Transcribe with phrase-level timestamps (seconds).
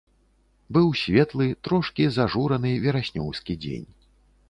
[0.77, 3.89] Быў светлы, трошкі зажураны, вераснёўскі дзень.